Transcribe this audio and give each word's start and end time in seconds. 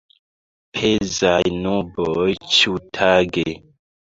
Pezaj 0.77 1.43
nuboj 1.67 2.27
ĉiutage. 2.57 3.47